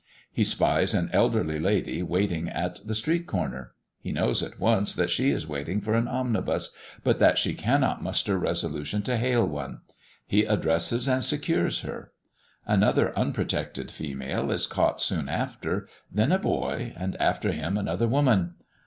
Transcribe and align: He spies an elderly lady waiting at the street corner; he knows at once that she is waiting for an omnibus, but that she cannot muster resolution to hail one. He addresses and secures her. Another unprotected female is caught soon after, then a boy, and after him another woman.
He 0.33 0.43
spies 0.43 0.95
an 0.95 1.11
elderly 1.13 1.59
lady 1.59 2.01
waiting 2.01 2.49
at 2.49 2.79
the 2.83 2.95
street 2.95 3.27
corner; 3.27 3.73
he 3.99 4.11
knows 4.11 4.41
at 4.41 4.59
once 4.59 4.95
that 4.95 5.11
she 5.11 5.29
is 5.29 5.45
waiting 5.47 5.79
for 5.79 5.93
an 5.93 6.07
omnibus, 6.07 6.73
but 7.03 7.19
that 7.19 7.37
she 7.37 7.53
cannot 7.53 8.01
muster 8.01 8.39
resolution 8.39 9.03
to 9.03 9.17
hail 9.17 9.45
one. 9.45 9.81
He 10.25 10.43
addresses 10.45 11.07
and 11.07 11.23
secures 11.23 11.81
her. 11.81 12.13
Another 12.65 13.15
unprotected 13.15 13.91
female 13.91 14.49
is 14.51 14.65
caught 14.65 14.99
soon 14.99 15.29
after, 15.29 15.87
then 16.11 16.31
a 16.31 16.39
boy, 16.39 16.95
and 16.97 17.15
after 17.21 17.51
him 17.51 17.77
another 17.77 18.07
woman. 18.07 18.55